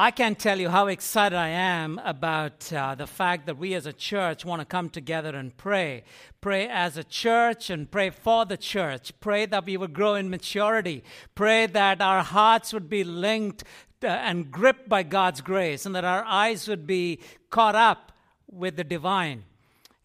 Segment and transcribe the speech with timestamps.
[0.00, 3.84] I can't tell you how excited I am about uh, the fact that we as
[3.84, 6.04] a church want to come together and pray.
[6.40, 9.12] Pray as a church and pray for the church.
[9.18, 11.02] Pray that we would grow in maturity.
[11.34, 13.64] Pray that our hearts would be linked
[14.04, 17.18] uh, and gripped by God's grace and that our eyes would be
[17.50, 18.12] caught up
[18.46, 19.42] with the divine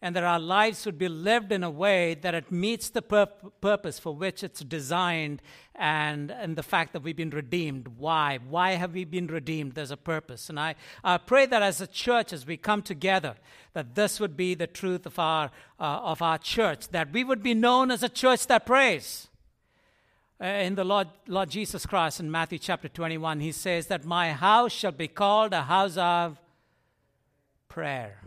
[0.04, 3.24] and that our lives would be lived in a way that it meets the pur-
[3.62, 5.40] purpose for which it's designed
[5.74, 7.88] and, and the fact that we've been redeemed.
[7.96, 8.38] Why?
[8.50, 9.72] Why have we been redeemed?
[9.72, 10.50] There's a purpose.
[10.50, 13.36] And I, I pray that as a church, as we come together,
[13.72, 15.50] that this would be the truth of our,
[15.80, 19.28] uh, of our church, that we would be known as a church that prays.
[20.38, 24.32] Uh, in the Lord, Lord Jesus Christ in Matthew chapter 21, he says that my
[24.32, 26.38] house shall be called a house of
[27.68, 28.18] prayer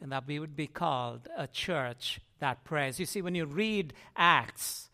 [0.00, 2.98] and that we would be called a church that prays.
[2.98, 4.88] You see, when you read Acts,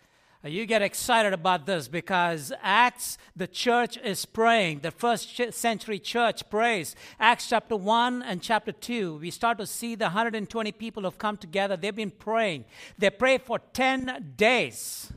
[0.45, 4.80] uh, you get excited about this because Acts, the church is praying.
[4.80, 6.95] The first century church prays.
[7.19, 11.36] Acts chapter 1 and chapter 2, we start to see the 120 people have come
[11.36, 11.77] together.
[11.77, 12.64] They've been praying.
[12.98, 15.12] They pray for 10 days.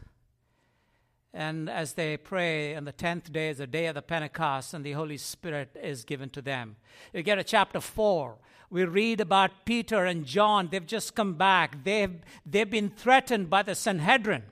[1.34, 4.84] And as they pray, on the 10th day is the day of the Pentecost, and
[4.84, 6.76] the Holy Spirit is given to them.
[7.14, 8.36] You get to chapter 4
[8.70, 10.70] we read about Peter and John.
[10.72, 11.84] They've just come back.
[11.84, 14.44] They've, they've been threatened by the Sanhedrin.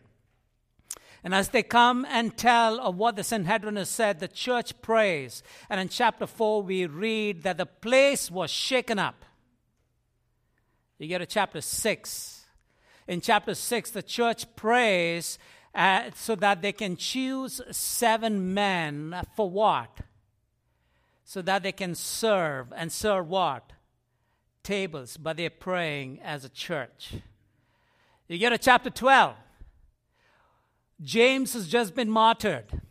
[1.23, 5.43] And as they come and tell of what the Sanhedrin has said, the church prays.
[5.69, 9.25] And in chapter 4, we read that the place was shaken up.
[10.97, 12.45] You get to chapter 6.
[13.07, 15.37] In chapter 6, the church prays
[15.75, 19.99] uh, so that they can choose seven men for what?
[21.23, 22.73] So that they can serve.
[22.75, 23.73] And serve what?
[24.67, 27.13] Tables, but they're praying as a church.
[28.27, 29.33] You get to chapter 12.
[31.01, 32.81] James has just been martyred.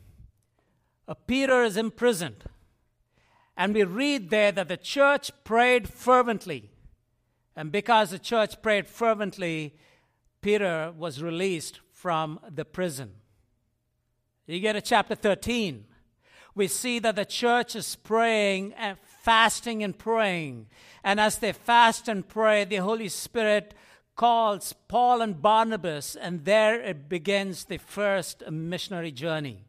[1.07, 2.45] Uh, Peter is imprisoned.
[3.59, 6.71] And we read there that the church prayed fervently.
[7.55, 9.75] And because the church prayed fervently,
[10.41, 13.11] Peter was released from the prison.
[14.47, 15.85] You get to chapter 13.
[16.55, 20.69] We see that the church is praying and fasting and praying.
[21.03, 23.75] And as they fast and pray, the Holy Spirit
[24.15, 29.65] calls Paul and Barnabas, and there it begins the first missionary journey.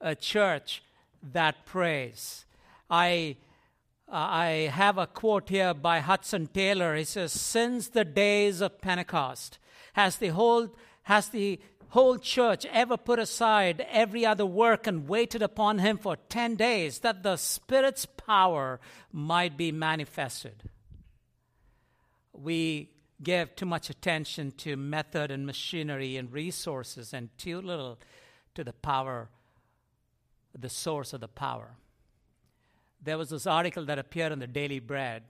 [0.00, 0.84] A church
[1.32, 2.46] that prays.
[2.88, 3.38] I,
[4.08, 6.94] uh, I have a quote here by Hudson Taylor.
[6.94, 9.58] He says, Since the days of Pentecost,
[9.94, 11.58] has the whole, has the
[11.90, 17.00] whole church ever put aside every other work and waited upon him for 10 days
[17.00, 18.78] that the Spirit's power
[19.12, 20.68] might be manifested.
[22.32, 22.90] We
[23.22, 27.98] give too much attention to method and machinery and resources and too little
[28.54, 29.28] to the power,
[30.56, 31.76] the source of the power.
[33.02, 35.22] There was this article that appeared in the Daily Bread.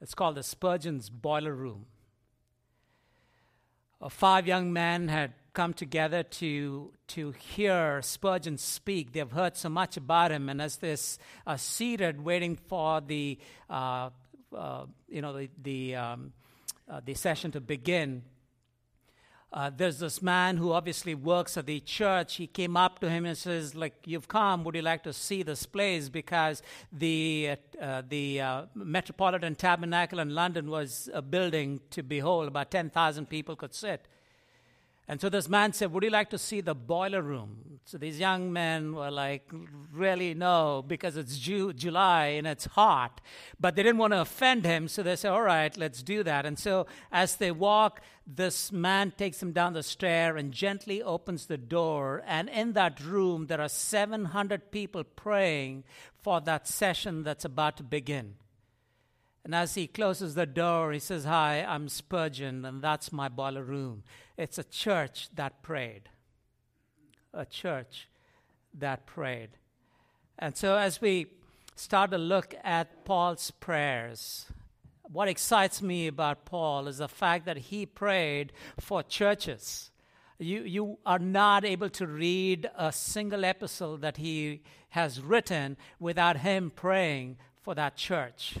[0.00, 1.86] It's called the Spurgeon's Boiler Room.
[4.10, 9.12] Five young men had come together to, to hear Spurgeon speak.
[9.12, 10.98] They've heard so much about him, and as they're
[11.46, 13.38] uh, seated waiting for the,
[13.70, 14.10] uh,
[14.54, 16.32] uh, you know, the, the, um,
[16.90, 18.22] uh, the session to begin,
[19.50, 22.36] uh, there's this man who obviously works at the church.
[22.36, 25.42] He came up to him and says, "Like you've come, would you like to see
[25.42, 26.62] this place?" Because
[26.92, 28.42] the uh, the
[28.74, 32.48] Metropolitan Tabernacle in London was a building to behold.
[32.48, 34.08] About ten thousand people could sit.
[35.08, 37.78] And so this man said, Would you like to see the boiler room?
[37.84, 39.48] So these young men were like,
[39.92, 43.20] Really, no, because it's Ju- July and it's hot.
[43.60, 46.44] But they didn't want to offend him, so they said, All right, let's do that.
[46.44, 51.46] And so as they walk, this man takes them down the stair and gently opens
[51.46, 52.24] the door.
[52.26, 55.84] And in that room, there are 700 people praying
[56.20, 58.34] for that session that's about to begin.
[59.46, 63.62] And as he closes the door, he says, Hi, I'm Spurgeon, and that's my boiler
[63.62, 64.02] room.
[64.36, 66.08] It's a church that prayed.
[67.32, 68.08] A church
[68.74, 69.50] that prayed.
[70.36, 71.26] And so, as we
[71.76, 74.46] start to look at Paul's prayers,
[75.02, 79.92] what excites me about Paul is the fact that he prayed for churches.
[80.40, 86.38] You, you are not able to read a single epistle that he has written without
[86.38, 88.56] him praying for that church.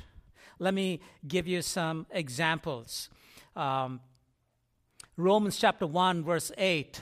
[0.58, 3.10] Let me give you some examples.
[3.54, 4.00] Um,
[5.16, 7.00] Romans chapter 1, verse 8.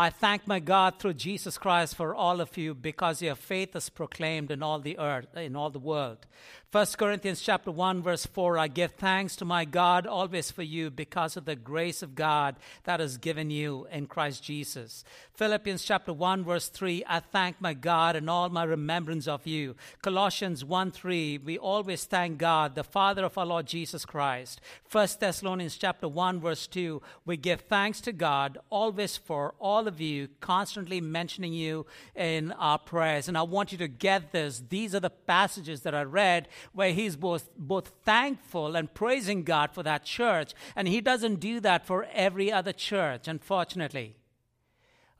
[0.00, 3.88] I thank my God through Jesus Christ for all of you because your faith is
[3.88, 6.24] proclaimed in all the earth, in all the world.
[6.70, 10.90] 1 Corinthians chapter 1 verse 4 I give thanks to my God always for you
[10.90, 15.02] because of the grace of God that is given you in Christ Jesus.
[15.32, 19.74] Philippians chapter 1 verse 3 I thank my God in all my remembrance of you.
[20.02, 24.60] Colossians 1 3 we always thank God the Father of our Lord Jesus Christ.
[24.92, 30.00] 1 Thessalonians chapter 1 verse 2 we give thanks to God always for all of
[30.00, 34.94] you constantly mentioning you in our prayers and I want you to get this these
[34.94, 39.82] are the passages that I read where he's both, both thankful and praising God for
[39.82, 40.52] that church.
[40.76, 44.17] And he doesn't do that for every other church, unfortunately.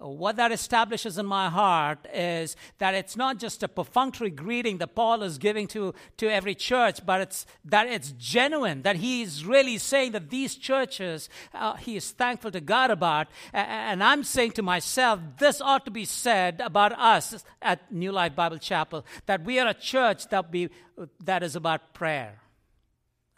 [0.00, 4.94] What that establishes in my heart is that it's not just a perfunctory greeting that
[4.94, 9.76] Paul is giving to, to every church, but it's that it's genuine, that he's really
[9.76, 13.26] saying that these churches uh, he is thankful to God about.
[13.52, 18.36] And I'm saying to myself, this ought to be said about us at New Life
[18.36, 20.68] Bible Chapel, that we are a church that, be,
[21.24, 22.40] that is about prayer.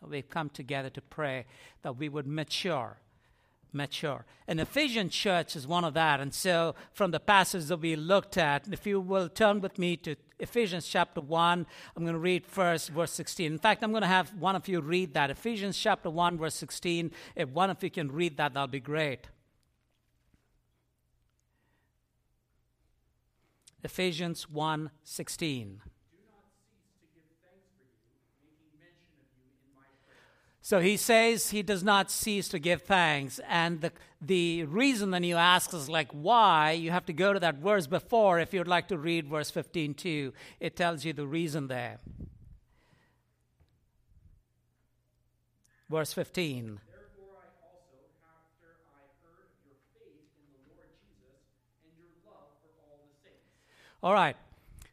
[0.06, 1.46] We've come together to pray
[1.82, 2.98] that we would mature
[3.72, 4.24] mature.
[4.46, 6.20] And Ephesian church is one of that.
[6.20, 9.96] And so, from the passage that we looked at, if you will turn with me
[9.98, 13.52] to Ephesians chapter 1, I'm going to read first verse 16.
[13.52, 15.30] In fact, I'm going to have one of you read that.
[15.30, 17.10] Ephesians chapter 1, verse 16.
[17.36, 19.28] If one of you can read that, that'll be great.
[23.82, 24.90] Ephesians 1
[30.70, 33.40] So he says he does not cease to give thanks.
[33.48, 33.90] And the,
[34.20, 36.70] the reason then you ask is like, why?
[36.70, 39.94] You have to go to that verse before if you'd like to read verse 15
[39.94, 40.32] too.
[40.60, 41.98] It tells you the reason there.
[45.88, 46.78] Verse 15.
[54.04, 54.36] All right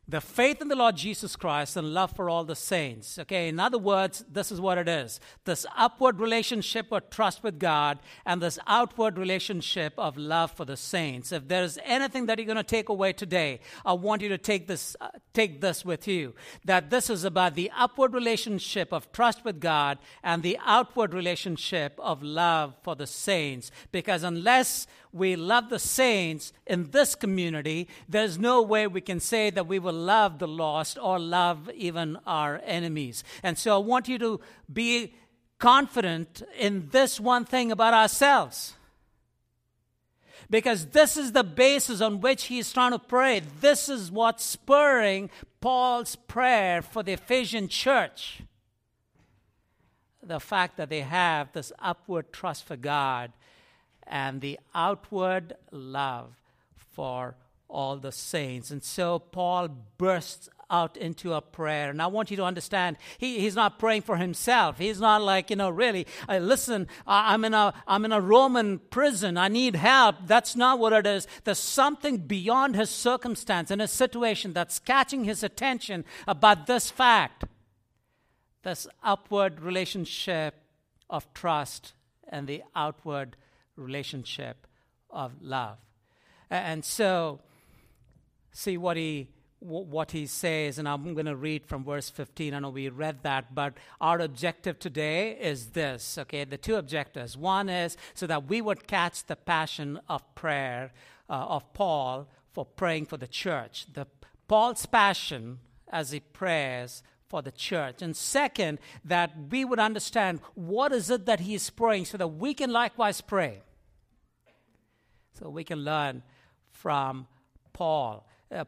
[0.10, 3.20] the faith in the Lord Jesus Christ and love for all the saints.
[3.20, 7.60] Okay, in other words, this is what it is this upward relationship of trust with
[7.60, 11.32] God and this outward relationship of love for the saints.
[11.32, 14.68] If there's anything that you're going to take away today, I want you to take
[14.68, 16.34] this, uh, take this with you
[16.66, 22.00] that this is about the upward relationship of trust with God and the outward relationship
[22.00, 23.72] of love for the saints.
[23.92, 24.88] Because unless
[25.18, 29.80] we love the saints in this community, there's no way we can say that we
[29.80, 33.24] will love the lost or love even our enemies.
[33.44, 34.40] And so I want you to
[34.72, 35.14] be
[35.60, 38.74] confident in this one thing about ourselves.
[40.50, 43.42] Because this is the basis on which he's trying to pray.
[43.60, 45.30] This is what's spurring
[45.60, 48.42] Paul's prayer for the Ephesian church.
[50.24, 53.34] The fact that they have this upward trust for God
[54.10, 56.36] and the outward love
[56.76, 57.36] for
[57.70, 58.72] all the saints.
[58.72, 61.90] And so Paul bursts out into a prayer.
[61.90, 64.78] And I want you to understand, he, he's not praying for himself.
[64.78, 68.80] He's not like, you know, really, uh, listen, I'm, in a, I'm in a Roman
[68.80, 69.38] prison.
[69.38, 70.16] I need help.
[70.26, 71.28] That's not what it is.
[71.44, 77.46] There's something beyond his circumstance and his situation that's catching his attention about this fact
[78.64, 80.56] this upward relationship
[81.10, 81.94] of trust
[82.28, 83.38] and the outward
[83.78, 84.68] relationship
[85.10, 85.78] of love.
[86.50, 87.40] And so,
[88.52, 89.30] see what he
[89.60, 92.54] what he says, and I'm going to read from verse 15.
[92.54, 96.18] I know we read that, but our objective today is this.
[96.18, 97.36] Okay, the two objectives.
[97.36, 100.92] One is so that we would catch the passion of prayer
[101.28, 103.88] uh, of Paul for praying for the church.
[103.92, 104.06] The
[104.48, 105.60] Paul's passion
[105.90, 108.02] as he prays for the church.
[108.02, 112.28] And second, that we would understand what is it that he is praying so that
[112.28, 113.62] we can likewise pray.
[115.38, 116.24] So we can learn
[116.72, 117.28] from
[117.74, 118.28] Paul.
[118.52, 118.66] Uh,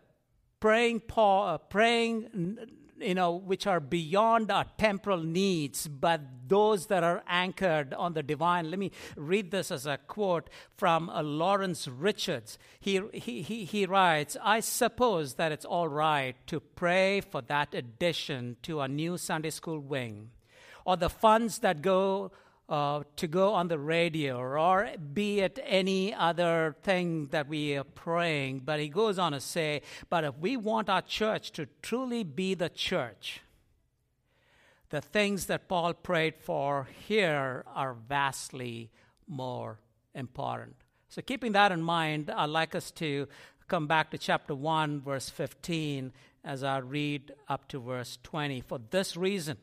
[0.60, 2.58] praying, Paul, uh, praying,
[3.00, 8.22] you know, which are beyond our temporal needs, but those that are anchored on the
[8.22, 8.70] divine.
[8.70, 12.60] Let me read this as a quote from uh, Lawrence Richards.
[12.80, 17.74] He, he, he, he writes I suppose that it's all right to pray for that
[17.74, 20.30] addition to a new Sunday school wing,
[20.86, 22.32] or the funds that go
[22.70, 27.84] uh, to go on the radio or be at any other thing that we are
[27.84, 28.62] praying.
[28.64, 32.54] But he goes on to say, but if we want our church to truly be
[32.54, 33.42] the church,
[34.92, 38.92] the things that Paul prayed for here are vastly
[39.28, 39.80] more
[40.14, 40.76] important.
[41.10, 43.28] So, keeping that in mind, I'd like us to
[43.68, 46.12] come back to chapter 1, verse 15,
[46.44, 48.62] as I read up to verse 20.
[48.62, 49.58] For this reason,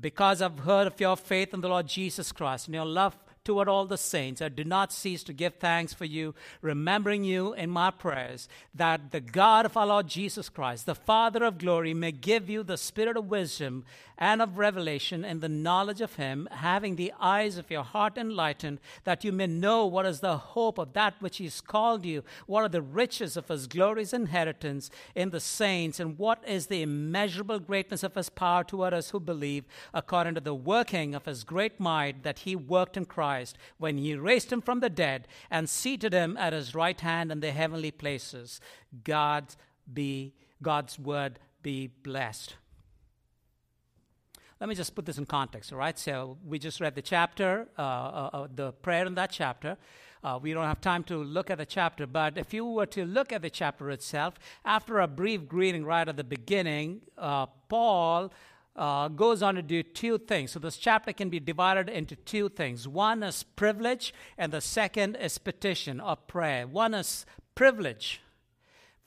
[0.00, 3.16] because I've heard of your faith in the Lord Jesus Christ and your love
[3.50, 4.40] toward all the saints.
[4.40, 9.10] I do not cease to give thanks for you, remembering you in my prayers, that
[9.10, 12.76] the God of our Lord Jesus Christ, the Father of glory, may give you the
[12.76, 13.84] spirit of wisdom
[14.16, 18.78] and of revelation in the knowledge of him, having the eyes of your heart enlightened,
[19.04, 22.22] that you may know what is the hope of that which he has called you,
[22.46, 26.82] what are the riches of his glorious inheritance in the saints, and what is the
[26.82, 29.64] immeasurable greatness of his power toward us who believe,
[29.94, 33.39] according to the working of his great might that he worked in Christ
[33.78, 37.40] when he raised him from the dead and seated him at his right hand in
[37.40, 38.60] the heavenly places.
[39.04, 39.54] God
[39.92, 42.56] be God's word be blessed.
[44.60, 45.98] Let me just put this in context, all right?
[45.98, 49.78] So we just read the chapter, uh, uh, uh, the prayer in that chapter.
[50.22, 53.06] Uh, we don't have time to look at the chapter, but if you were to
[53.06, 54.34] look at the chapter itself,
[54.66, 58.30] after a brief greeting right at the beginning, uh, Paul
[58.80, 60.50] uh, goes on to do two things.
[60.50, 62.88] So this chapter can be divided into two things.
[62.88, 66.66] One is privilege, and the second is petition or prayer.
[66.66, 68.20] One is privilege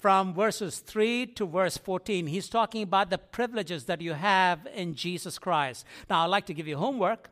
[0.04, 4.96] from verses 3 to verse 14, he's talking about the privileges that you have in
[4.96, 5.86] Jesus Christ.
[6.10, 7.30] Now, I'd like to give you homework.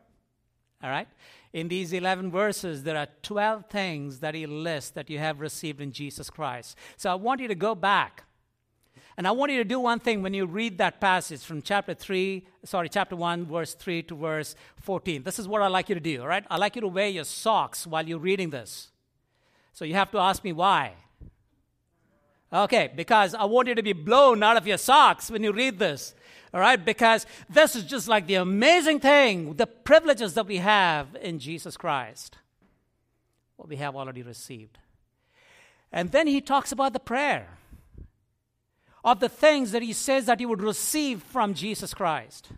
[0.82, 1.06] All right?
[1.52, 5.82] In these 11 verses, there are 12 things that he lists that you have received
[5.82, 6.78] in Jesus Christ.
[6.96, 8.24] So I want you to go back.
[9.16, 11.92] And I want you to do one thing when you read that passage from chapter
[11.92, 15.22] 3, sorry, chapter 1, verse 3 to verse 14.
[15.22, 16.44] This is what I'd like you to do, all right?
[16.50, 18.90] I'd like you to wear your socks while you're reading this.
[19.74, 20.94] So you have to ask me why.
[22.52, 25.78] Okay, because I want you to be blown out of your socks when you read
[25.78, 26.14] this.
[26.54, 31.16] All right, because this is just like the amazing thing, the privileges that we have
[31.20, 32.36] in Jesus Christ,
[33.56, 34.78] what we have already received.
[35.90, 37.58] And then he talks about the prayer
[39.04, 42.48] of the things that he says that he would receive from Jesus Christ.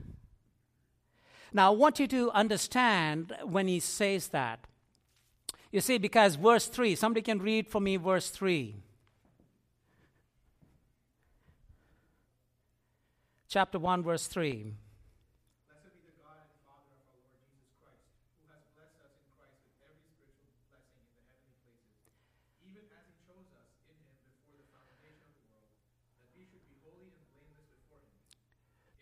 [1.53, 4.61] Now, I want you to understand when he says that.
[5.71, 8.77] You see, because verse 3, somebody can read for me verse 3.
[13.55, 14.73] chapter 1, verse 3.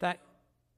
[0.03, 0.19] That,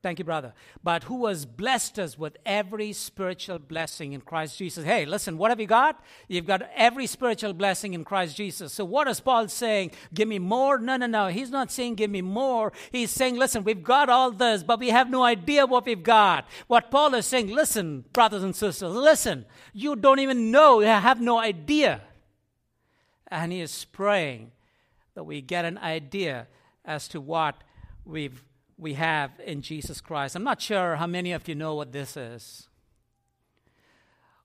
[0.02, 0.52] Thank you, brother.
[0.83, 4.85] But who has blessed us with every spiritual blessing in Christ Jesus.
[4.85, 5.99] Hey, listen, what have you got?
[6.28, 8.75] You've got every spiritual blessing in Christ Jesus.
[8.75, 9.93] So, what is Paul saying?
[10.12, 10.76] Give me more?
[10.76, 11.28] No, no, no.
[11.28, 12.71] He's not saying give me more.
[12.93, 16.47] He's saying, listen, we've got all this, but we have no idea what we've got.
[16.66, 21.23] What Paul is saying, listen, brothers and sisters, listen, you don't even know, you have
[21.23, 22.02] no idea.
[23.28, 24.52] And he is praying
[25.14, 26.47] that we get an idea
[26.85, 27.64] as to what
[28.04, 28.45] we've
[28.78, 30.37] we have in Jesus Christ.
[30.37, 32.69] I'm not sure how many of you know what this is.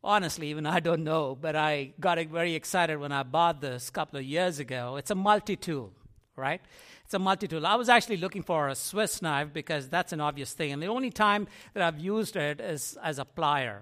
[0.04, 3.92] Honestly, even I don't know, but I got very excited when I bought this a
[3.92, 4.96] couple of years ago.
[4.96, 5.92] It's a multi tool,
[6.36, 6.62] right?
[7.04, 7.66] It's a multi tool.
[7.66, 10.88] I was actually looking for a Swiss knife because that's an obvious thing, and the
[10.88, 13.82] only time that I've used it is as a plier.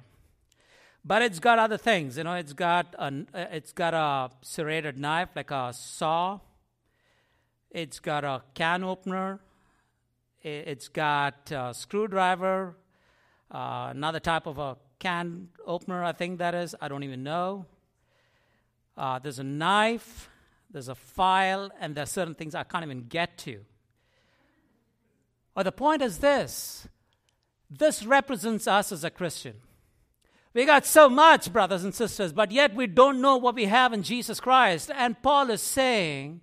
[1.05, 2.33] But it's got other things, you know.
[2.33, 6.39] It's got a, uh, it's got a serrated knife like a saw.
[7.69, 9.39] It's got a can opener.
[10.47, 12.75] It's got a screwdriver,
[13.51, 16.75] uh, another type of a can opener, I think that is.
[16.81, 17.65] I don't even know.
[18.97, 20.29] Uh, there's a knife,
[20.71, 23.59] there's a file, and there are certain things I can't even get to.
[25.53, 26.87] But the point is this
[27.69, 29.55] this represents us as a Christian.
[30.53, 33.93] We got so much, brothers and sisters, but yet we don't know what we have
[33.93, 34.89] in Jesus Christ.
[34.95, 36.41] And Paul is saying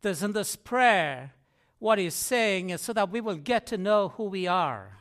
[0.00, 1.32] this in this prayer
[1.80, 4.98] what he's saying is so that we will get to know who we are.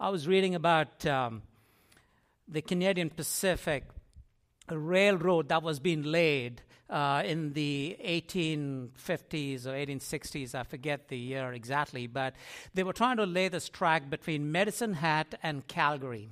[0.00, 1.42] I was reading about um,
[2.48, 3.84] the Canadian Pacific
[4.70, 11.52] Railroad that was being laid uh, in the 1850s or 1860s, I forget the year
[11.52, 12.34] exactly, but
[12.74, 16.30] they were trying to lay this track between Medicine Hat and Calgary.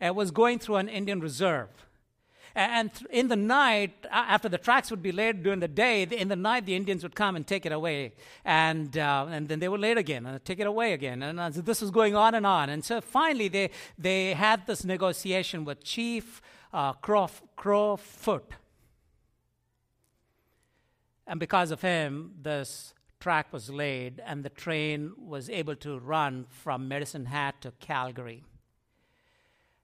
[0.00, 1.87] It was going through an Indian reserve.
[2.58, 6.34] And in the night, after the tracks would be laid during the day, in the
[6.34, 8.14] night the Indians would come and take it away.
[8.44, 11.22] And, uh, and then they would lay it again and take it away again.
[11.22, 12.68] And uh, this was going on and on.
[12.68, 18.50] And so finally they, they had this negotiation with Chief uh, Crowfoot.
[21.28, 26.46] And because of him, this track was laid and the train was able to run
[26.48, 28.42] from Medicine Hat to Calgary.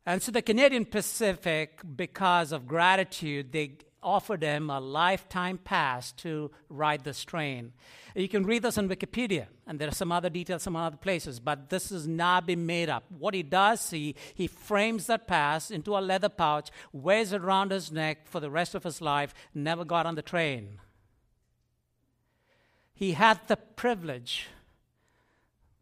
[0.07, 6.51] And so the Canadian Pacific, because of gratitude, they offered him a lifetime pass to
[6.69, 7.73] ride this train.
[8.15, 11.41] You can read this on Wikipedia, and there are some other details, some other places,
[11.41, 13.05] but this has not been made up.
[13.09, 17.73] What he does, he, he frames that pass into a leather pouch, wears it around
[17.73, 20.81] his neck for the rest of his life, never got on the train.
[22.93, 24.49] He had the privilege,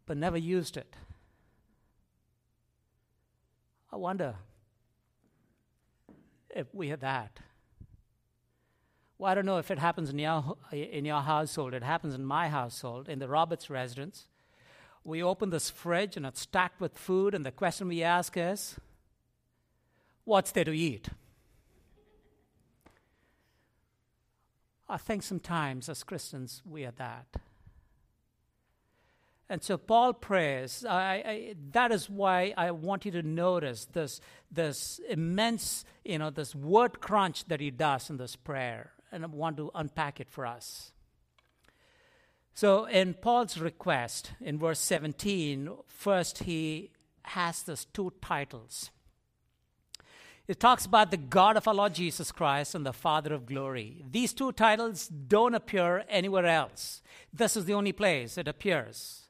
[0.05, 0.95] but never used it.
[3.93, 4.33] I wonder
[6.49, 7.37] if we had that.
[9.19, 11.75] Well, I don't know if it happens in your, in your household.
[11.75, 14.25] It happens in my household, in the Roberts residence.
[15.03, 18.77] We open this fridge and it's stacked with food, and the question we ask is,
[20.23, 21.09] What's there to eat?
[24.89, 27.27] I think sometimes as Christians we are that.
[29.53, 30.83] And so Paul prays.
[30.83, 34.19] I, I, that is why I want you to notice this,
[34.51, 38.93] this immense, you know, this word crunch that he does in this prayer.
[39.11, 40.91] And I want to unpack it for us.
[42.55, 46.89] So in Paul's request in verse 17, first he
[47.21, 48.89] has these two titles.
[50.47, 54.03] It talks about the God of our Lord Jesus Christ and the Father of glory.
[54.09, 57.03] These two titles don't appear anywhere else.
[57.31, 59.22] This is the only place it appears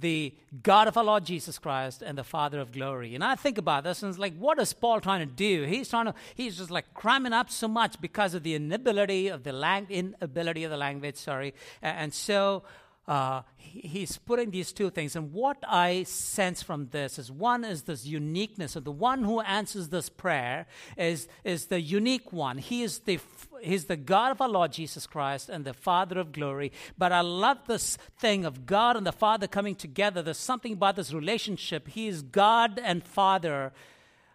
[0.00, 3.14] the God of our Lord Jesus Christ and the Father of glory.
[3.14, 5.64] And I think about this and it's like, what is Paul trying to do?
[5.64, 9.44] He's trying to, he's just like cramming up so much because of the inability of
[9.44, 11.54] the lang- inability of the language, sorry.
[11.82, 12.62] And so
[13.08, 15.16] uh, he's putting these two things.
[15.16, 19.40] And what I sense from this is one is this uniqueness of the one who
[19.40, 20.66] answers this prayer
[20.98, 22.58] is, is the unique one.
[22.58, 23.18] He is the,
[23.62, 26.70] he's the God of our Lord Jesus Christ and the Father of glory.
[26.98, 30.20] But I love this thing of God and the Father coming together.
[30.20, 31.88] There's something about this relationship.
[31.88, 33.72] He is God and Father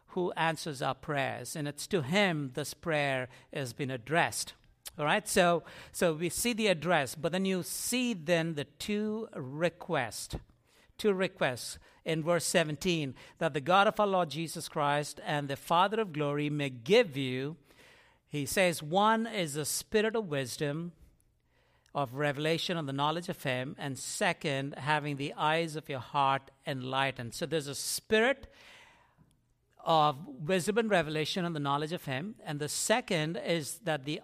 [0.07, 1.55] who answers our prayers.
[1.55, 4.53] And it's to him this prayer has been addressed.
[4.97, 9.27] All right, so so we see the address, but then you see then the two
[9.33, 10.35] requests,
[10.99, 15.55] two requests in verse 17 that the God of our Lord Jesus Christ and the
[15.55, 17.55] Father of glory may give you.
[18.27, 20.91] He says one is the spirit of wisdom,
[21.95, 26.51] of revelation and the knowledge of Him, and second, having the eyes of your heart
[26.67, 27.33] enlightened.
[27.33, 28.45] So there's a spirit
[29.83, 34.21] of wisdom and revelation and the knowledge of Him, and the second is that the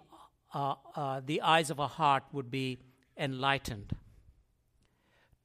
[0.52, 2.78] uh, uh, the eyes of our heart would be
[3.16, 3.92] enlightened.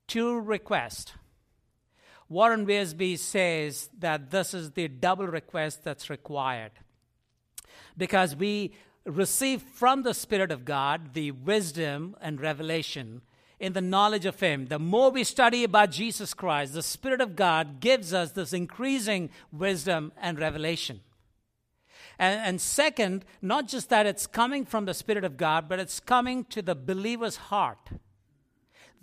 [0.08, 1.14] Two requests.
[2.28, 6.72] Warren Wiersbe says that this is the double request that's required
[7.98, 8.74] because we
[9.06, 13.22] receive from the Spirit of God the wisdom and revelation
[13.60, 14.66] in the knowledge of Him.
[14.66, 19.30] The more we study about Jesus Christ, the Spirit of God gives us this increasing
[19.52, 21.02] wisdom and revelation.
[22.18, 26.00] And, and second, not just that it's coming from the Spirit of God, but it's
[26.00, 27.90] coming to the believer's heart.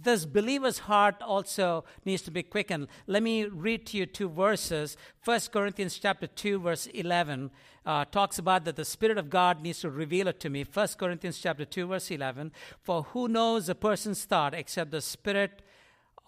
[0.02, 2.88] This believer's heart also needs to be quickened.
[3.06, 4.96] Let me read to you two verses.
[5.24, 7.50] 1 Corinthians chapter 2, verse 11
[7.86, 10.64] uh, talks about that the Spirit of God needs to reveal it to me.
[10.64, 12.52] 1 Corinthians chapter 2, verse 11.
[12.80, 15.62] For who knows a person's thought except the Spirit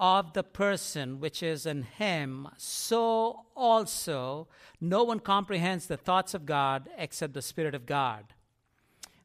[0.05, 4.47] of the person which is in him, so also
[4.79, 8.35] no one comprehends the thoughts of God except the Spirit of God.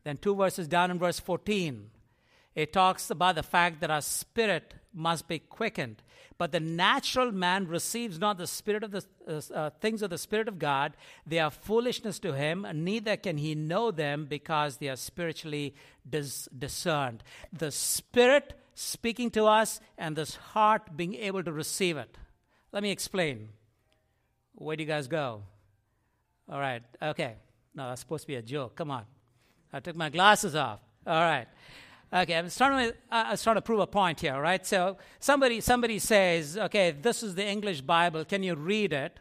[0.06, 1.90] Then, two verses down in verse 14,
[2.56, 6.02] it talks about the fact that our spirit must be quickened.
[6.38, 10.18] But the natural man receives not the spirit of the uh, uh things of the
[10.18, 10.94] Spirit of God.
[11.28, 15.76] They are foolishness to him, and neither can he know them because they are spiritually
[16.10, 17.22] dis- discerned.
[17.52, 22.18] The Spirit speaking to us and this heart being able to receive it.
[22.72, 23.50] Let me explain.
[24.56, 25.44] Where do you guys go?
[26.50, 27.36] All right, okay.
[27.76, 28.76] No, that's supposed to be a joke.
[28.76, 29.04] Come on.
[29.72, 30.80] I took my glasses off.
[31.06, 31.48] All right.
[32.12, 34.66] Okay, I'm starting to, I'm trying to prove a point here, right?
[34.66, 38.26] So somebody, somebody says, okay, this is the English Bible.
[38.26, 39.20] Can you read it?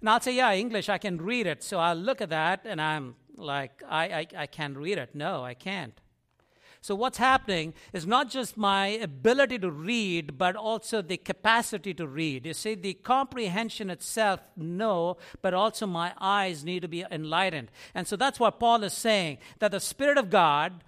[0.00, 1.62] And I'll say, yeah, English, I can read it.
[1.62, 5.14] So I'll look at that and I'm like, I, I, I can't read it.
[5.14, 6.00] No, I can't.
[6.84, 12.06] So, what's happening is not just my ability to read, but also the capacity to
[12.06, 12.44] read.
[12.44, 17.70] You see, the comprehension itself, no, but also my eyes need to be enlightened.
[17.94, 20.84] And so that's what Paul is saying that the Spirit of God,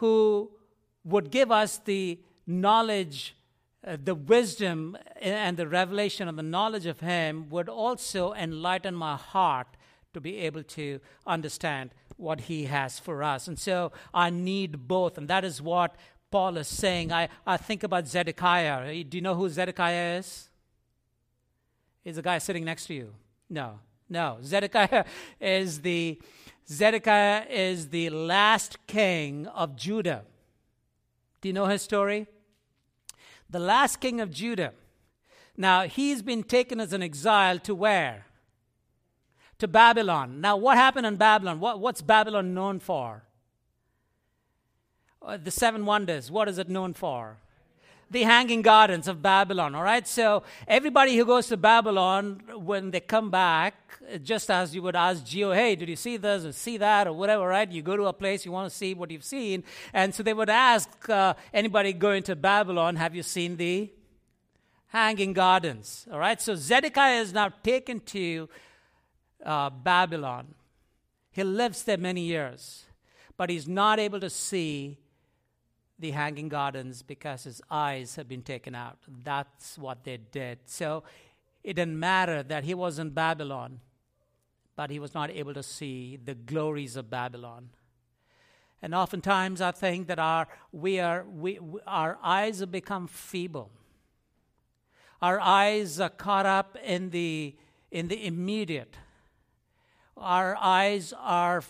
[0.00, 0.50] who
[1.04, 3.36] would give us the knowledge,
[3.86, 9.16] uh, the wisdom, and the revelation of the knowledge of Him, would also enlighten my
[9.16, 9.66] heart
[10.14, 13.48] to be able to understand what he has for us.
[13.48, 15.16] And so I need both.
[15.16, 15.96] And that is what
[16.30, 17.10] Paul is saying.
[17.12, 19.04] I, I think about Zedekiah.
[19.04, 20.50] Do you know who Zedekiah is?
[22.04, 23.14] He's the guy sitting next to you.
[23.48, 23.78] No,
[24.08, 24.38] no.
[24.42, 25.04] Zedekiah
[25.40, 26.20] is the
[26.68, 30.24] Zedekiah is the last king of Judah.
[31.40, 32.26] Do you know his story?
[33.48, 34.74] The last king of Judah.
[35.56, 38.26] Now, he's been taken as an exile to where?
[39.58, 40.40] To Babylon.
[40.40, 41.58] Now, what happened in Babylon?
[41.58, 43.24] What, what's Babylon known for?
[45.20, 46.30] Uh, the seven wonders.
[46.30, 47.38] What is it known for?
[48.10, 49.74] the hanging gardens of Babylon.
[49.74, 53.74] All right, so everybody who goes to Babylon, when they come back,
[54.22, 57.12] just as you would ask Geo, hey, did you see this or see that or
[57.12, 57.70] whatever, right?
[57.70, 59.62] You go to a place, you want to see what you've seen.
[59.92, 63.90] And so they would ask uh, anybody going to Babylon, have you seen the
[64.86, 66.06] hanging gardens?
[66.10, 68.48] All right, so Zedekiah is now taken to
[69.44, 70.54] uh, Babylon.
[71.30, 72.84] He lives there many years,
[73.36, 74.98] but he's not able to see
[75.98, 78.98] the hanging gardens because his eyes have been taken out.
[79.24, 80.58] That's what they did.
[80.66, 81.02] So
[81.64, 83.80] it didn't matter that he was in Babylon,
[84.76, 87.70] but he was not able to see the glories of Babylon.
[88.80, 93.70] And oftentimes I think that our, we are, we, our eyes have become feeble.
[95.20, 97.56] Our eyes are caught up in the,
[97.90, 98.96] in the immediate.
[100.20, 101.62] Our eyes are,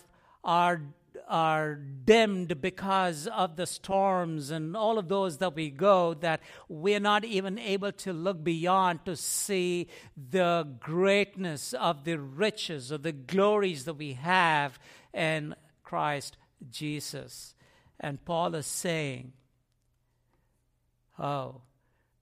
[0.43, 0.81] are
[1.27, 6.99] are dimmed because of the storms and all of those that we go, that we're
[6.99, 13.11] not even able to look beyond to see the greatness of the riches, of the
[13.11, 14.79] glories that we have
[15.13, 16.37] in Christ
[16.71, 17.53] Jesus.
[17.99, 19.33] And Paul is saying,
[21.19, 21.61] Oh,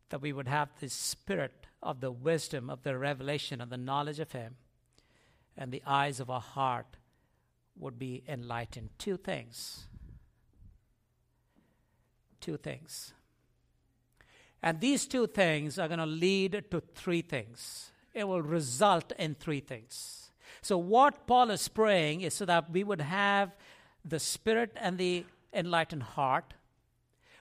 [0.09, 4.19] that we would have the spirit of the wisdom, of the revelation, of the knowledge
[4.19, 4.55] of Him,
[5.57, 6.97] and the eyes of our heart
[7.77, 8.89] would be enlightened.
[8.97, 9.87] Two things.
[12.39, 13.13] Two things.
[14.61, 17.91] And these two things are going to lead to three things.
[18.13, 20.31] It will result in three things.
[20.61, 23.55] So, what Paul is praying is so that we would have
[24.03, 26.53] the spirit and the enlightened heart.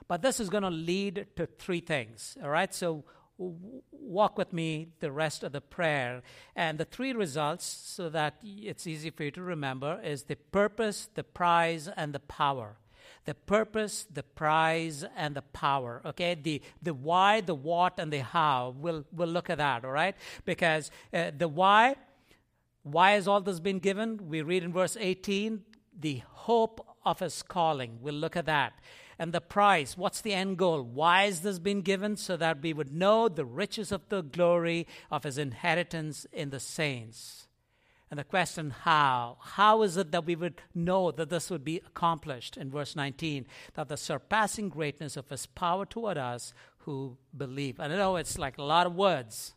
[0.08, 2.36] But this is going to lead to three things.
[2.42, 2.72] All right?
[2.74, 3.04] So,
[3.38, 6.22] walk with me the rest of the prayer.
[6.54, 11.08] And the three results, so that it's easy for you to remember, is the purpose,
[11.14, 12.76] the prize, and the power.
[13.24, 16.00] The purpose, the prize, and the power.
[16.04, 18.74] Okay, the the why, the what, and the how.
[18.78, 19.84] We'll we'll look at that.
[19.84, 21.96] All right, because uh, the why,
[22.82, 24.28] why has all this been given?
[24.28, 25.64] We read in verse eighteen,
[25.98, 27.98] the hope of His calling.
[28.00, 28.74] We'll look at that
[29.18, 29.96] and the price.
[29.96, 30.82] What's the end goal?
[30.82, 32.16] Why has this been given?
[32.16, 36.60] So that we would know the riches of the glory of his inheritance in the
[36.60, 37.46] saints.
[38.10, 39.38] And the question, how?
[39.40, 42.56] How is it that we would know that this would be accomplished?
[42.56, 47.80] In verse 19, that the surpassing greatness of his power toward us who believe.
[47.80, 49.54] And I know it's like a lot of words,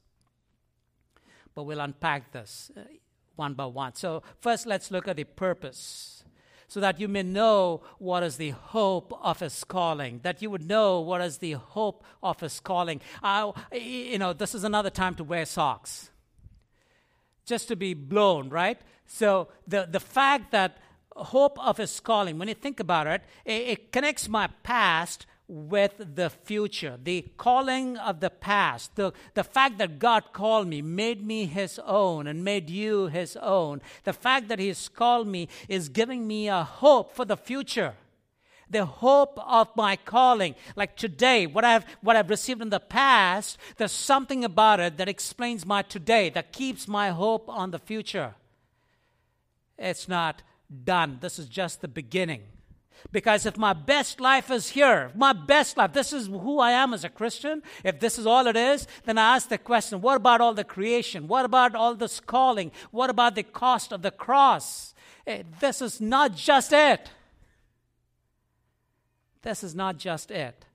[1.53, 2.81] but we'll unpack this uh,
[3.35, 3.93] one by one.
[3.93, 6.18] So, first, let's look at the purpose
[6.69, 10.65] so that you may know what is the hope of his calling, that you would
[10.65, 13.01] know what is the hope of his calling.
[13.23, 16.11] Uh, you know, this is another time to wear socks,
[17.43, 18.79] just to be blown, right?
[19.07, 20.77] So the, the fact that
[21.15, 26.15] hope of his calling, when you think about it, it, it connects my past with
[26.15, 31.25] the future, the calling of the past, the, the fact that God called me, made
[31.25, 33.81] me His own, and made you His own.
[34.03, 37.95] The fact that he's called me is giving me a hope for the future.
[38.69, 40.53] The hope of my calling.
[40.75, 45.09] Like today, what I've, what I've received in the past, there's something about it that
[45.09, 48.35] explains my today, that keeps my hope on the future.
[49.79, 50.43] It's not
[50.83, 51.17] done.
[51.21, 52.43] This is just the beginning.
[53.11, 56.93] Because if my best life is here, my best life, this is who I am
[56.93, 60.17] as a Christian, if this is all it is, then I ask the question what
[60.17, 61.27] about all the creation?
[61.27, 62.71] What about all this calling?
[62.91, 64.93] What about the cost of the cross?
[65.25, 67.09] Eh, this is not just it.
[69.41, 70.65] This is not just it.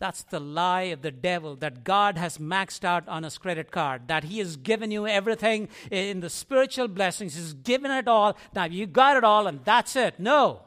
[0.00, 4.08] That's the lie of the devil that God has maxed out on his credit card,
[4.08, 8.34] that he has given you everything in the spiritual blessings, he's given it all.
[8.54, 10.18] Now you got it all and that's it.
[10.18, 10.62] No.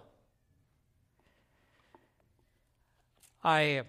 [3.44, 3.84] I,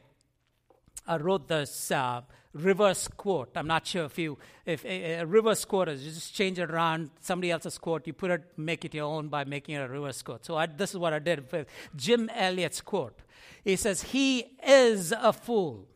[1.07, 3.51] I wrote this uh, reverse quote.
[3.57, 6.71] I'm not sure if you, if a, a, reverse quote is you just change it
[6.71, 9.89] around somebody else's quote, you put it, make it your own by making it a
[9.89, 10.45] reverse quote.
[10.45, 13.21] So I, this is what I did with Jim Elliot's quote.
[13.63, 15.89] He says, He is a fool.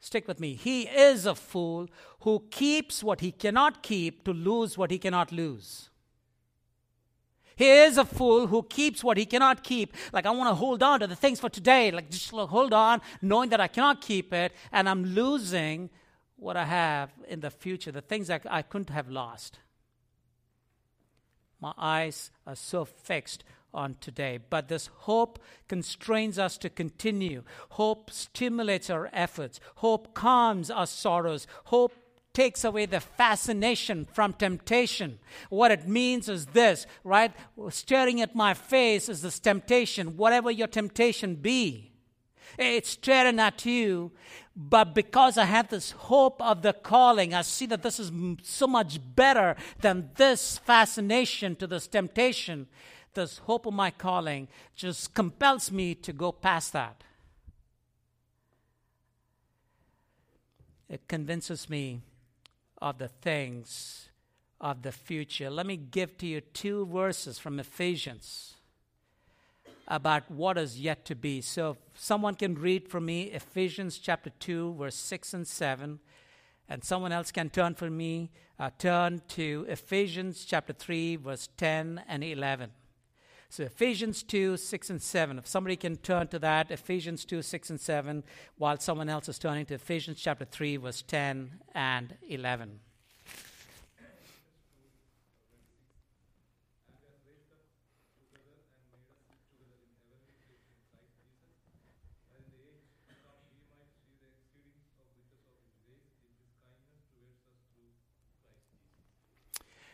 [0.00, 0.54] Stick with me.
[0.54, 1.88] He is a fool
[2.20, 5.89] who keeps what he cannot keep to lose what he cannot lose.
[7.56, 9.94] He is a fool who keeps what he cannot keep.
[10.12, 11.90] Like, I want to hold on to the things for today.
[11.90, 15.90] Like, just hold on, knowing that I cannot keep it, and I'm losing
[16.36, 19.58] what I have in the future, the things that I couldn't have lost.
[21.60, 24.38] My eyes are so fixed on today.
[24.48, 27.42] But this hope constrains us to continue.
[27.70, 29.60] Hope stimulates our efforts.
[29.76, 31.46] Hope calms our sorrows.
[31.64, 31.92] Hope
[32.40, 35.18] takes away the fascination from temptation.
[35.50, 37.32] What it means is this, right?
[37.68, 41.92] Staring at my face is this temptation, whatever your temptation be.
[42.56, 44.12] It's staring at you,
[44.56, 48.10] but because I have this hope of the calling, I see that this is
[48.42, 52.68] so much better than this fascination to this temptation
[53.12, 57.02] this hope of my calling just compels me to go past that.
[60.88, 62.02] It convinces me
[62.80, 64.08] of the things
[64.60, 65.50] of the future.
[65.50, 68.54] Let me give to you two verses from Ephesians
[69.88, 71.40] about what is yet to be.
[71.40, 75.98] So, someone can read for me Ephesians chapter 2, verse 6 and 7,
[76.68, 82.02] and someone else can turn for me, uh, turn to Ephesians chapter 3, verse 10
[82.06, 82.70] and 11.
[83.52, 85.36] So Ephesians 2, 6 and 7.
[85.36, 88.22] If somebody can turn to that, Ephesians 2, 6 and 7,
[88.58, 92.78] while someone else is turning to Ephesians chapter 3, verse 10 and 11.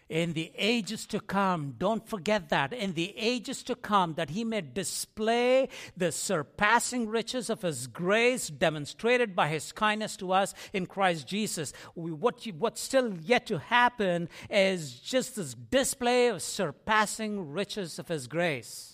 [0.08, 1.74] In the ages to come.
[1.78, 2.72] Don't forget that.
[2.72, 8.48] In the ages to come, that he may display the surpassing riches of his grace
[8.48, 11.72] demonstrated by his kindness to us in Christ Jesus.
[11.94, 17.98] We, what you, what's still yet to happen is just this display of surpassing riches
[17.98, 18.92] of his grace.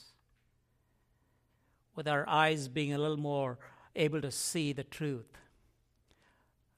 [1.94, 3.59] With our eyes being a little more
[3.94, 5.27] able to see the truth.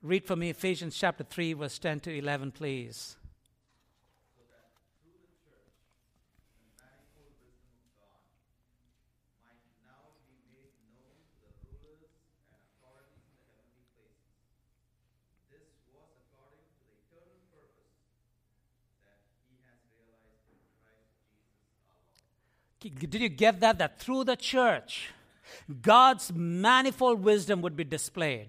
[0.03, 3.17] Read for me Ephesians chapter 3, verse 10 to 11, please.
[22.91, 23.79] Did you get that?
[23.79, 25.11] That through the church,
[25.83, 28.49] God's manifold wisdom would be displayed.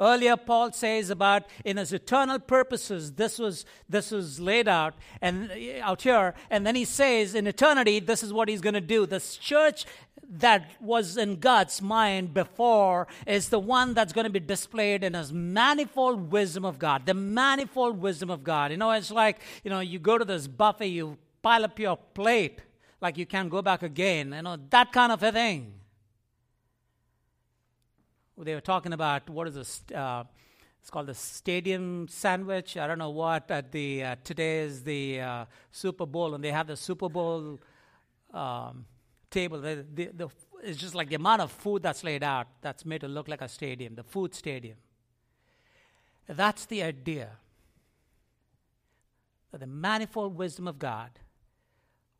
[0.00, 5.50] Earlier, Paul says about in his eternal purposes, this was this was laid out and
[5.80, 9.06] out here, and then he says in eternity, this is what he's going to do.
[9.06, 9.86] This church
[10.30, 15.14] that was in God's mind before is the one that's going to be displayed in
[15.14, 17.06] his manifold wisdom of God.
[17.06, 18.70] The manifold wisdom of God.
[18.70, 21.96] You know, it's like you know, you go to this buffet, you pile up your
[21.96, 22.60] plate
[23.00, 25.74] like you can't go back again, you know, that kind of a thing.
[28.36, 29.82] They were talking about what is this?
[29.92, 30.24] Uh,
[30.80, 32.76] it's called the stadium sandwich.
[32.76, 33.50] I don't know what.
[33.50, 37.58] At the uh, today is the uh, Super Bowl, and they have the Super Bowl
[38.32, 38.86] um,
[39.28, 39.60] table.
[39.60, 40.28] The, the, the,
[40.62, 43.42] it's just like the amount of food that's laid out that's made to look like
[43.42, 44.76] a stadium, the food stadium.
[46.28, 47.30] That's the idea.
[49.50, 51.10] That the manifold wisdom of God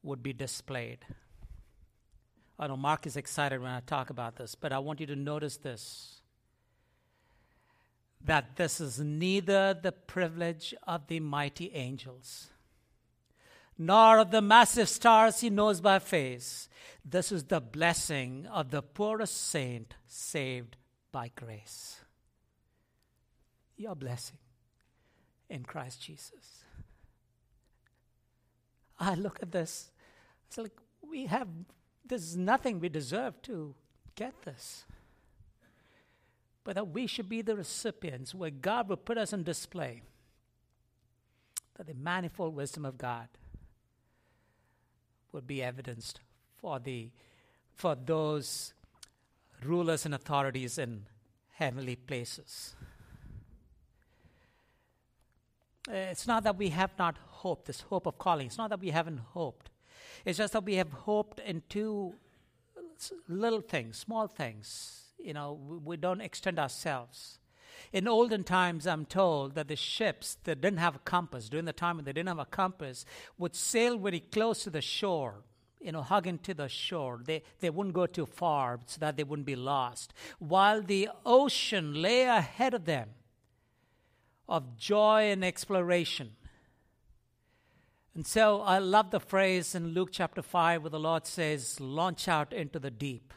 [0.09, 0.99] would be displayed.
[2.59, 5.17] I know Mark is excited when I talk about this, but I want you to
[5.17, 6.15] notice this
[8.25, 12.49] that this is neither the privilege of the mighty angels
[13.79, 16.69] nor of the massive stars he knows by face.
[17.05, 20.77] This is the blessing of the poorest saint saved
[21.13, 22.01] by grace.
[23.77, 24.39] Your blessing
[25.49, 26.65] in Christ Jesus.
[28.99, 29.93] I look at this.
[30.49, 31.49] It's like we have,
[32.07, 33.75] there's nothing we deserve to
[34.15, 34.85] get this.
[36.65, 40.03] But that we should be the recipients where God will put us on display.
[41.77, 43.29] That the manifold wisdom of God
[45.33, 46.21] would be evidenced
[46.57, 47.11] for the
[47.75, 48.75] for those
[49.65, 51.05] rulers and authorities in
[51.53, 52.75] heavenly places.
[55.89, 58.47] Uh, it's not that we have not hoped, this hope of calling.
[58.47, 59.71] It's not that we haven't hoped.
[60.25, 62.15] It's just that we have hoped in two
[63.29, 65.05] little things, small things.
[65.19, 67.39] You know, we, don't extend ourselves.
[67.93, 71.73] In olden times, I'm told that the ships that didn't have a compass, during the
[71.73, 73.05] time when they didn't have a compass,
[73.37, 75.43] would sail very close to the shore,
[75.81, 77.21] you know, hugging to the shore.
[77.25, 80.13] They, they wouldn't go too far so that they wouldn't be lost.
[80.39, 83.11] While the ocean lay ahead of them
[84.49, 86.33] of joy and exploration.
[88.19, 92.27] And so I love the phrase in Luke chapter 5 where the Lord says, launch
[92.27, 93.33] out into the deep.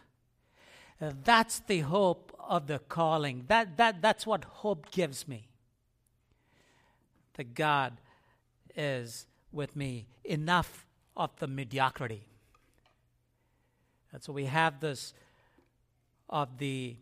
[1.00, 3.44] Uh, that's the hope of the calling.
[3.48, 5.50] That, that, that's what hope gives me.
[7.36, 8.02] That God
[8.76, 10.08] is with me.
[10.24, 12.26] Enough of the mediocrity.
[14.12, 15.14] And so we have this
[16.28, 16.96] of the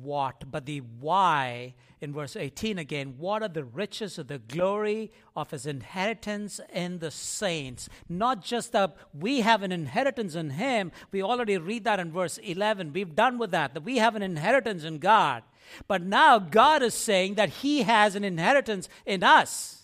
[0.00, 3.14] what, but the why in verse 18 again.
[3.18, 7.88] What are the riches of the glory of his inheritance in the saints?
[8.08, 10.92] Not just that we have an inheritance in him.
[11.10, 12.92] We already read that in verse 11.
[12.92, 15.42] We've done with that, that we have an inheritance in God.
[15.86, 19.82] But now God is saying that he has an inheritance in us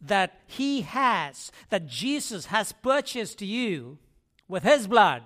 [0.00, 3.98] that he has, that Jesus has purchased you
[4.48, 5.24] with his blood,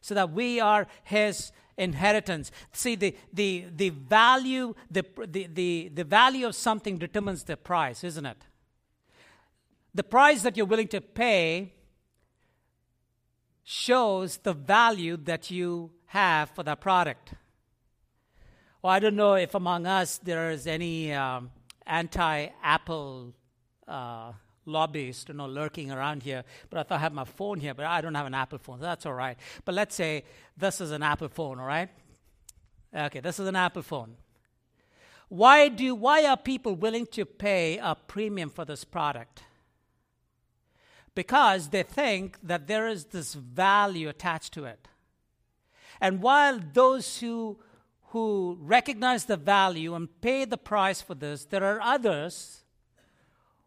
[0.00, 2.50] so that we are his inheritance.
[2.72, 8.04] See, the, the, the value, the, the, the, the value of something determines the price,
[8.04, 8.38] isn't it?
[9.94, 11.74] The price that you're willing to pay
[13.64, 17.34] shows the value that you have for that product.
[18.82, 21.50] Well, I don't know if among us there is any um,
[21.86, 23.32] anti Apple
[23.86, 24.32] uh,
[24.64, 26.44] lobbyist, you know, lurking around here.
[26.70, 28.78] But I thought I have my phone here, but I don't have an Apple phone,
[28.78, 29.36] so that's all right.
[29.64, 30.24] But let's say
[30.56, 31.88] this is an Apple phone, all right?
[32.94, 34.16] Okay, this is an Apple phone.
[35.28, 39.44] Why do why are people willing to pay a premium for this product?
[41.14, 44.88] Because they think that there is this value attached to it.
[46.00, 47.58] And while those who
[48.08, 52.61] who recognize the value and pay the price for this, there are others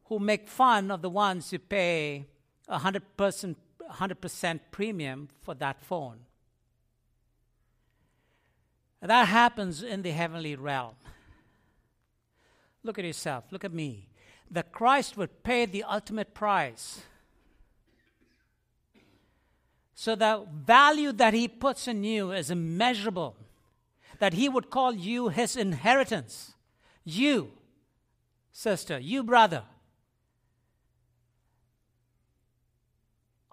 [0.06, 2.26] who make fun of the ones who pay
[2.70, 3.56] 100%,
[3.92, 6.18] 100% premium for that phone.
[9.02, 10.96] That happens in the heavenly realm.
[12.84, 14.08] Look at yourself, look at me.
[14.50, 17.02] That Christ would pay the ultimate price.
[19.96, 23.36] So the value that he puts in you is immeasurable.
[24.20, 26.54] That he would call you his inheritance.
[27.04, 27.52] You,
[28.52, 29.64] sister, you, brother,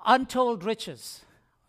[0.04, 1.22] untold riches.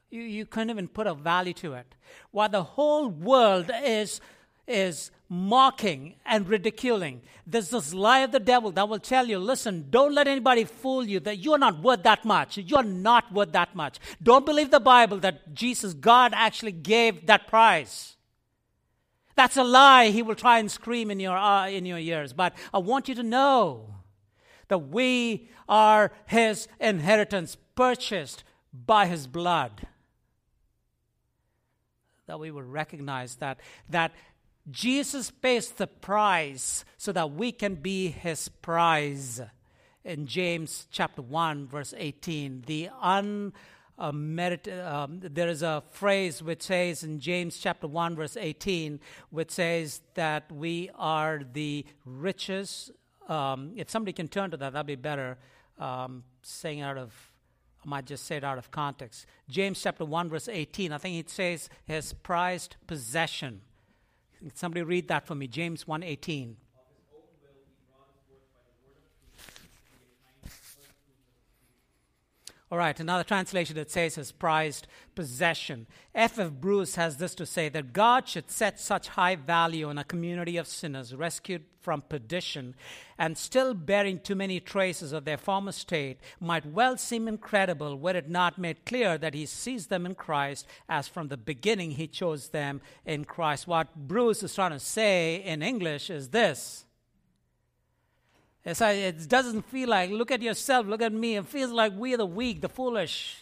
[0.10, 1.96] You, you couldn't even put a value to it.
[2.32, 4.22] While the whole world is,
[4.68, 9.88] is mocking and ridiculing, there's this lie of the devil that will tell you listen,
[9.90, 12.58] don't let anybody fool you that you're not worth that much.
[12.58, 14.00] You're not worth that much.
[14.22, 18.16] Don't believe the Bible that Jesus, God, actually gave that price.
[19.36, 22.34] That's a lie he will try and scream in your, uh, in your ears.
[22.34, 23.96] But I want you to know
[24.68, 29.88] that we are his inheritance purchased by his blood.
[32.28, 33.60] That we would recognize that,
[33.90, 34.14] that
[34.72, 39.42] Jesus pays the price so that we can be his prize.
[40.06, 43.54] In James chapter 1, verse 18, the un
[43.98, 49.52] uh, um, there is a phrase which says in James chapter 1, verse 18, which
[49.52, 52.92] says that we are the richest.
[53.30, 55.38] Um, if somebody can turn to that, that'd be better.
[55.80, 57.14] Um, saying out of
[57.86, 59.26] I might just say it out of context.
[59.50, 63.62] James chapter 1, verse 18, I think it says his prized possession.
[64.54, 65.48] Somebody read that for me.
[65.48, 66.58] James 1 18.
[72.74, 75.86] All right, another translation that says his prized possession.
[76.16, 76.40] F.
[76.40, 76.50] F.
[76.50, 80.58] Bruce has this to say that God should set such high value on a community
[80.58, 82.74] of sinners rescued from perdition
[83.20, 88.18] and still bearing too many traces of their former state might well seem incredible were
[88.18, 92.08] it not made clear that he sees them in Christ as from the beginning he
[92.08, 93.68] chose them in Christ.
[93.68, 96.86] What Bruce is trying to say in English is this
[98.66, 101.36] like, it doesn't feel like, look at yourself, look at me.
[101.36, 103.38] It feels like we're the weak, the foolish,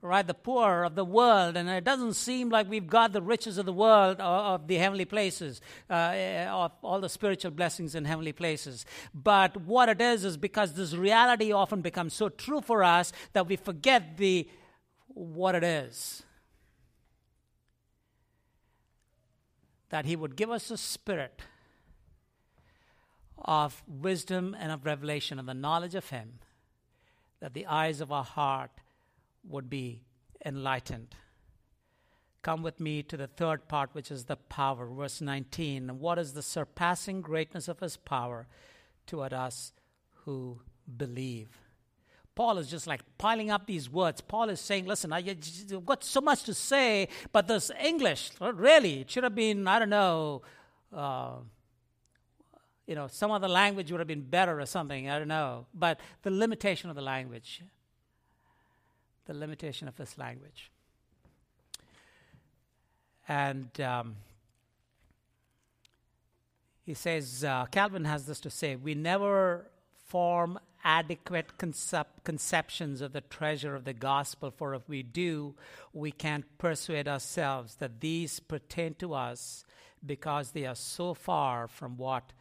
[0.00, 0.24] right?
[0.24, 1.56] The poor of the world.
[1.56, 4.76] And it doesn't seem like we've got the riches of the world, or, of the
[4.76, 8.86] heavenly places, uh, of all the spiritual blessings in heavenly places.
[9.12, 13.48] But what it is, is because this reality often becomes so true for us that
[13.48, 14.48] we forget the
[15.08, 16.22] what it is.
[19.88, 21.42] That He would give us a spirit
[23.38, 26.38] of wisdom and of revelation and the knowledge of Him,
[27.40, 28.70] that the eyes of our heart
[29.44, 30.02] would be
[30.44, 31.14] enlightened.
[32.42, 35.98] Come with me to the third part, which is the power, verse 19.
[35.98, 38.46] What is the surpassing greatness of His power
[39.06, 39.72] toward us
[40.24, 40.60] who
[40.96, 41.48] believe?
[42.36, 44.20] Paul is just like piling up these words.
[44.20, 49.10] Paul is saying, listen, I've got so much to say, but this English, really, it
[49.10, 50.42] should have been, I don't know,
[50.94, 51.36] uh,
[52.86, 55.10] you know, some other language would have been better or something.
[55.10, 55.66] I don't know.
[55.74, 57.62] But the limitation of the language,
[59.26, 60.70] the limitation of this language.
[63.28, 64.16] And um,
[66.84, 69.66] he says, uh, Calvin has this to say we never
[70.06, 75.56] form adequate concep- conceptions of the treasure of the gospel, for if we do,
[75.92, 79.64] we can't persuade ourselves that these pertain to us
[80.04, 82.32] because they are so far from what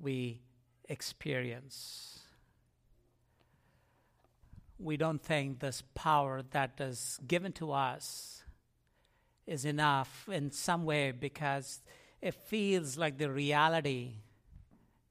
[0.00, 0.40] we
[0.88, 2.20] experience.
[4.78, 8.42] We don't think this power that is given to us
[9.46, 11.80] is enough in some way because
[12.20, 14.14] it feels like the reality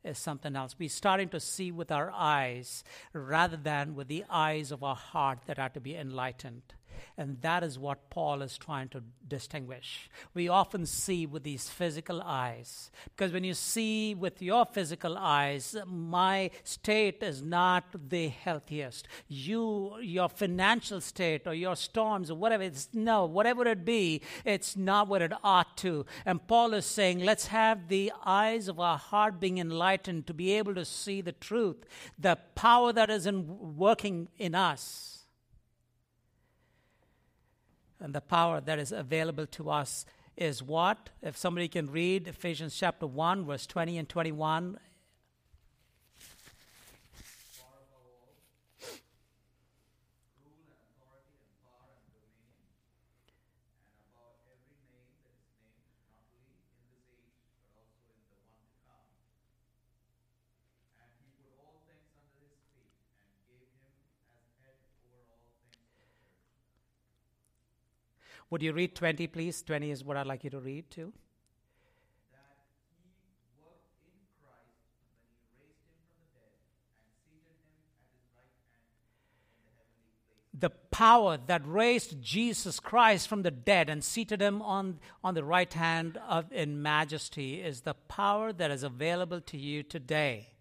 [0.04, 0.76] is something else.
[0.78, 5.40] We're starting to see with our eyes rather than with the eyes of our heart
[5.46, 6.74] that are to be enlightened.
[7.18, 10.10] And that is what Paul is trying to distinguish.
[10.34, 15.76] We often see with these physical eyes, because when you see with your physical eyes,
[15.86, 19.08] my state is not the healthiest.
[19.28, 24.76] You, your financial state or your storms or whatever, it's no, whatever it be, it's
[24.76, 26.06] not what it ought to.
[26.26, 30.54] And Paul is saying, let's have the eyes of our heart being enlightened to be
[30.54, 31.86] able to see the truth,
[32.18, 35.11] the power that is in working in us
[38.02, 41.10] and the power that is available to us is what?
[41.22, 44.80] If somebody can read Ephesians chapter 1, verse 20 and 21.
[68.52, 69.64] Would you read 20, please?
[69.64, 71.14] 20 is what I'd like you to read too.
[80.62, 85.43] the power that raised Jesus Christ from the dead and seated him on, on the
[85.43, 90.54] right hand of in majesty is the power that is available to you today,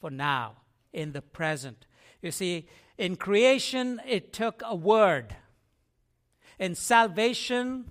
[0.00, 0.56] for now,
[0.94, 1.84] in the present.
[2.22, 5.36] You see, in creation, it took a word
[6.60, 7.90] in salvation,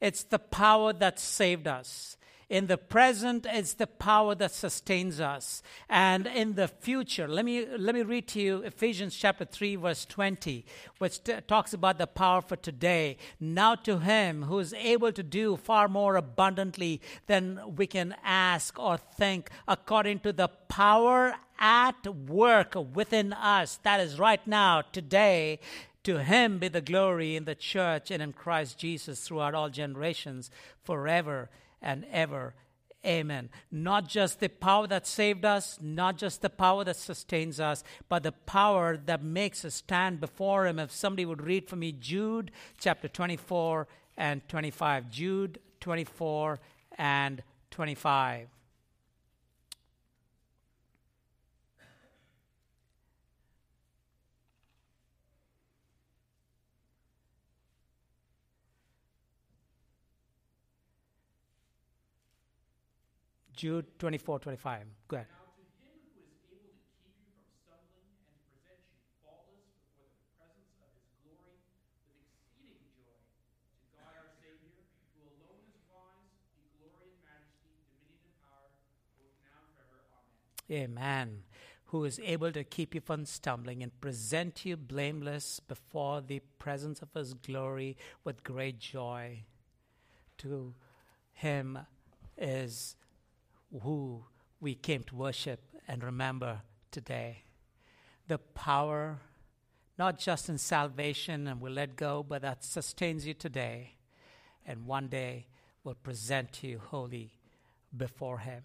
[0.00, 2.16] it's the power that saved us.
[2.50, 5.62] In the present, it's the power that sustains us.
[5.88, 10.04] And in the future, let me, let me read to you Ephesians chapter 3, verse
[10.04, 10.66] 20,
[10.98, 13.16] which t- talks about the power for today.
[13.40, 18.78] Now to him who is able to do far more abundantly than we can ask
[18.78, 23.78] or think, according to the power at work within us.
[23.84, 25.60] That is right now, today.
[26.04, 30.50] To him be the glory in the church and in Christ Jesus throughout all generations,
[30.82, 31.48] forever
[31.80, 32.54] and ever.
[33.04, 33.50] Amen.
[33.70, 38.22] Not just the power that saved us, not just the power that sustains us, but
[38.22, 40.78] the power that makes us stand before Him.
[40.78, 45.10] If somebody would read for me Jude chapter 24 and 25.
[45.10, 46.60] Jude 24
[46.96, 47.42] and
[47.72, 48.48] 25.
[63.62, 64.86] Jude 24, 25.
[65.06, 65.26] Go ahead.
[80.68, 81.44] Amen.
[81.84, 87.00] Who is able to keep you from stumbling and present you blameless before the presence
[87.00, 89.44] of his glory with great joy.
[90.38, 90.74] To
[91.34, 91.78] him
[92.36, 92.96] is
[93.80, 94.24] who
[94.60, 97.44] we came to worship and remember today.
[98.28, 99.20] The power,
[99.98, 103.94] not just in salvation and we'll let go, but that sustains you today
[104.66, 105.46] and one day
[105.84, 107.32] will present you holy
[107.96, 108.62] before Him.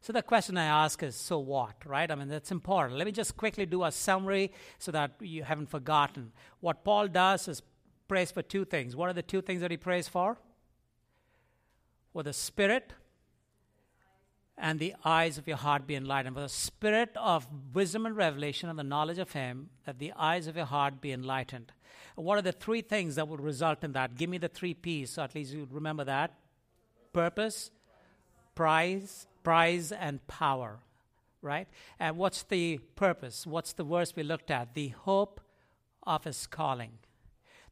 [0.00, 2.08] So the question I ask is, so what, right?
[2.08, 2.96] I mean, that's important.
[2.96, 6.30] Let me just quickly do a summary so that you haven't forgotten.
[6.60, 7.60] What Paul does is
[8.06, 8.94] prays for two things.
[8.94, 10.38] What are the two things that he prays for?
[12.12, 12.92] For the Spirit
[14.58, 16.34] and the eyes of your heart be enlightened.
[16.34, 20.46] For the spirit of wisdom and revelation and the knowledge of Him, that the eyes
[20.46, 21.72] of your heart be enlightened.
[22.14, 24.16] what are the three things that would result in that?
[24.16, 26.32] Give me the three P's, so at least you remember that
[27.12, 27.70] purpose,
[28.54, 30.80] prize, prize, and power.
[31.42, 31.68] Right?
[32.00, 33.46] And what's the purpose?
[33.46, 34.74] What's the verse we looked at?
[34.74, 35.40] The hope
[36.02, 36.92] of His calling.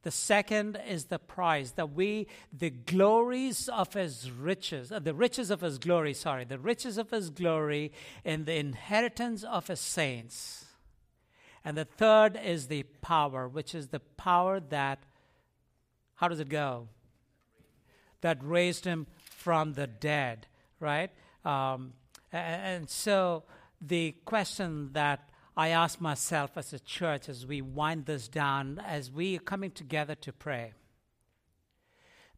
[0.05, 5.51] The second is the prize, that we, the glories of his riches, uh, the riches
[5.51, 7.91] of his glory, sorry, the riches of his glory
[8.23, 10.67] in the inheritance of his saints.
[11.65, 15.03] And the third is the power, which is the power that,
[16.17, 16.89] how does it go?
[18.21, 20.47] That raised him from the dead,
[20.81, 21.11] right?
[21.47, 21.95] Um,
[22.31, 23.45] and so
[23.81, 29.11] the question that I ask myself as a church as we wind this down, as
[29.11, 30.73] we are coming together to pray,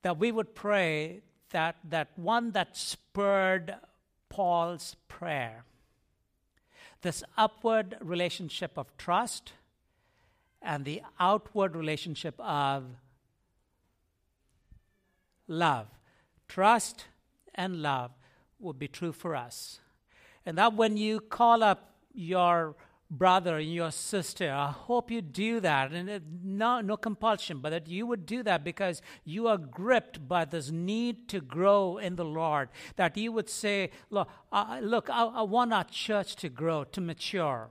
[0.02, 3.76] that we would pray that, that one that spurred
[4.28, 5.64] Paul's prayer,
[7.00, 9.52] this upward relationship of trust
[10.60, 12.84] and the outward relationship of
[15.48, 15.86] love.
[16.48, 17.06] Trust
[17.54, 18.10] and love
[18.58, 19.80] would be true for us.
[20.44, 22.74] And that when you call up your
[23.10, 25.92] brother and your sister, I hope you do that.
[25.92, 30.44] And no, no compulsion, but that you would do that because you are gripped by
[30.44, 32.68] this need to grow in the Lord.
[32.96, 37.00] That you would say, Look, uh, look I, I want our church to grow, to
[37.00, 37.68] mature.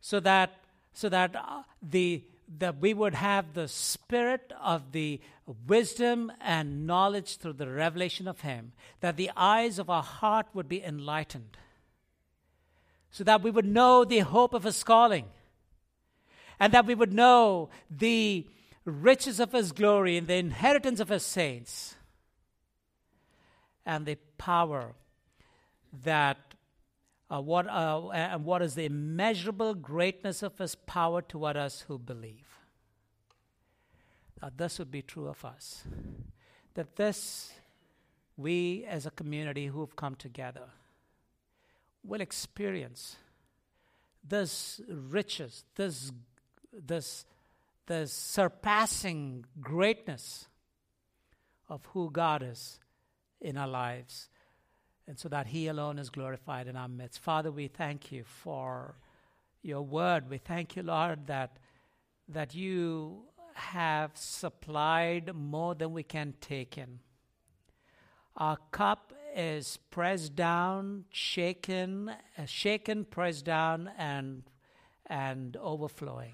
[0.00, 2.22] So that, so that uh, the
[2.58, 5.20] that we would have the spirit of the
[5.66, 10.68] wisdom and knowledge through the revelation of Him, that the eyes of our heart would
[10.68, 11.56] be enlightened,
[13.16, 15.24] so that we would know the hope of His calling,
[16.60, 18.46] and that we would know the
[18.84, 21.94] riches of His glory and the inheritance of His saints,
[23.86, 24.92] and the power
[26.04, 26.36] that
[27.30, 31.98] uh, what, uh, and what is the immeasurable greatness of his power toward us who
[31.98, 32.60] believe.
[34.42, 35.84] That this would be true of us.
[36.74, 37.52] That this,
[38.36, 40.68] we as a community who have come together,
[42.06, 43.16] will experience
[44.28, 46.12] this riches, this,
[46.72, 47.24] this,
[47.86, 50.48] this surpassing greatness
[51.68, 52.80] of who God is
[53.40, 54.28] in our lives
[55.06, 57.20] and so that He alone is glorified in our midst.
[57.20, 58.96] Father, we thank you for
[59.62, 60.28] your word.
[60.28, 61.58] We thank you, Lord, that,
[62.28, 63.22] that you
[63.54, 66.98] have supplied more than we can take in.
[68.36, 74.42] Our cup is pressed down, shaken, uh, shaken, pressed down, and,
[75.06, 76.32] and overflowing.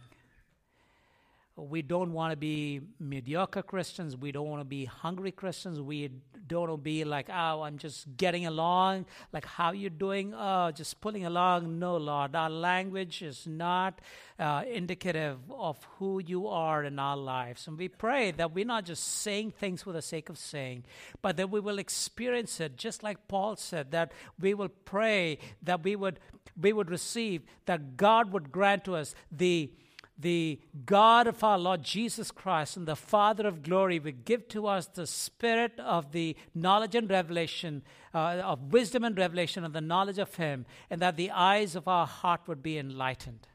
[1.54, 4.16] We don't want to be mediocre Christians.
[4.16, 5.80] We don't want to be hungry Christians.
[5.80, 6.10] We
[6.46, 9.04] don't want to be like, oh, I'm just getting along.
[9.34, 10.32] Like, how you doing?
[10.34, 11.78] Oh, just pulling along.
[11.78, 12.34] No, Lord.
[12.34, 14.00] Our language is not
[14.38, 17.68] uh, indicative of who you are in our lives.
[17.68, 20.84] And we pray that we're not just saying things for the sake of saying,
[21.20, 25.84] but that we will experience it, just like Paul said, that we will pray that
[25.84, 26.18] we would
[26.60, 29.70] we would receive, that God would grant to us the
[30.18, 34.66] the God of our Lord Jesus Christ and the Father of glory will give to
[34.66, 37.82] us the spirit of the knowledge and revelation,
[38.14, 41.88] uh, of wisdom and revelation of the knowledge of Him, and that the eyes of
[41.88, 43.48] our heart would be enlightened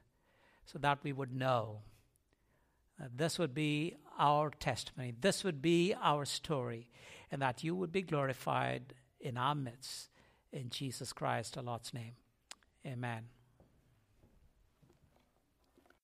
[0.65, 1.81] so that we would know.
[2.99, 6.89] that this would be our testimony, this would be our story,
[7.31, 10.09] and that you would be glorified in our midst.
[10.51, 12.13] In Jesus Christ, our Lord's name.
[12.85, 13.36] Amen.